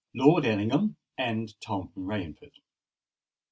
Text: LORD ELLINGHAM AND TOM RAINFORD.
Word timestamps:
LORD 0.15 0.47
ELLINGHAM 0.47 0.95
AND 1.19 1.61
TOM 1.61 1.91
RAINFORD. 1.95 2.57